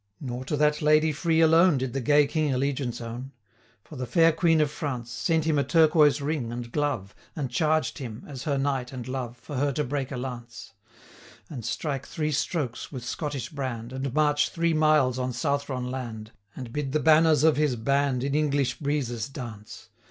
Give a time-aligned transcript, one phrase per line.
[0.19, 3.33] Nor to that lady free alone Did the gay King allegiance own;
[3.83, 7.51] For the fair Queen of France Sent him a turquois ring and glove, 270 And
[7.51, 10.73] charged him, as her knight and love, For her to break a lance;
[11.51, 16.73] And strike three strokes with Scottish brand, And march three miles on Southron land, And
[16.73, 19.89] bid the banners of his band 275 In English breezes dance.